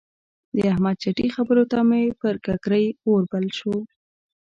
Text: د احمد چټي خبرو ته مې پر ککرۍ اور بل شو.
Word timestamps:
د 0.55 0.57
احمد 0.71 0.95
چټي 1.03 1.27
خبرو 1.35 1.63
ته 1.71 1.79
مې 1.89 2.03
پر 2.19 2.35
ککرۍ 2.45 2.85
اور 3.07 3.21
بل 3.31 3.45
شو. 3.57 3.75